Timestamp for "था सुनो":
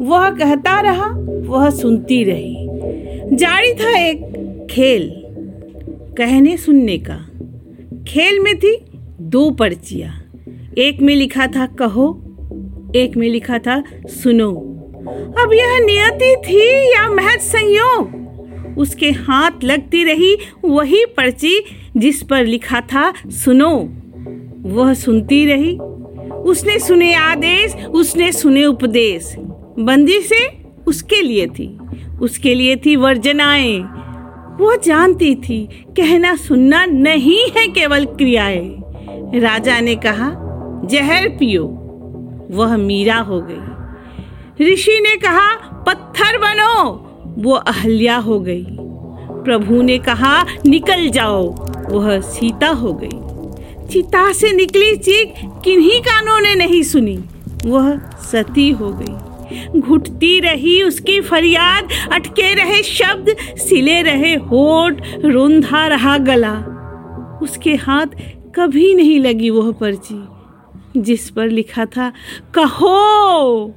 13.58-14.50, 22.80-23.88